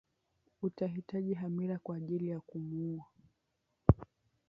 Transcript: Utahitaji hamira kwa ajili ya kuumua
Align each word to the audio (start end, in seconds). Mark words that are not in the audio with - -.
Utahitaji 0.61 1.33
hamira 1.33 1.79
kwa 1.79 1.95
ajili 1.95 2.29
ya 2.29 2.39
kuumua 2.39 3.05